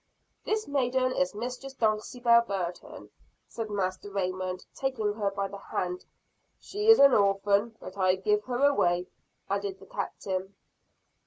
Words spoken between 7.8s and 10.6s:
I give her away," added the Captain.